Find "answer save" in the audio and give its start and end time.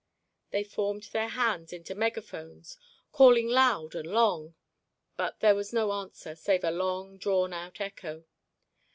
5.91-6.63